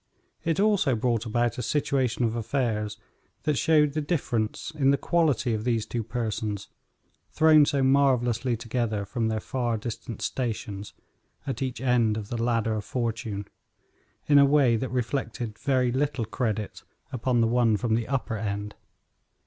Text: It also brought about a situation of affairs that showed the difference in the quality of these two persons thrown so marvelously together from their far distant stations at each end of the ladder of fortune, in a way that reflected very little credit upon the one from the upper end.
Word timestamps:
It 0.43 0.59
also 0.59 0.95
brought 0.95 1.27
about 1.27 1.59
a 1.59 1.61
situation 1.61 2.23
of 2.25 2.35
affairs 2.35 2.97
that 3.43 3.55
showed 3.55 3.93
the 3.93 4.01
difference 4.01 4.71
in 4.73 4.89
the 4.89 4.97
quality 4.97 5.53
of 5.53 5.63
these 5.63 5.85
two 5.85 6.03
persons 6.03 6.69
thrown 7.29 7.67
so 7.67 7.83
marvelously 7.83 8.57
together 8.57 9.05
from 9.05 9.27
their 9.27 9.39
far 9.39 9.77
distant 9.77 10.23
stations 10.23 10.93
at 11.45 11.61
each 11.61 11.79
end 11.81 12.17
of 12.17 12.29
the 12.29 12.41
ladder 12.43 12.73
of 12.73 12.83
fortune, 12.83 13.45
in 14.25 14.39
a 14.39 14.43
way 14.45 14.75
that 14.75 14.89
reflected 14.89 15.59
very 15.59 15.91
little 15.91 16.25
credit 16.25 16.81
upon 17.11 17.39
the 17.39 17.47
one 17.47 17.77
from 17.77 17.93
the 17.93 18.07
upper 18.07 18.37
end. 18.37 18.73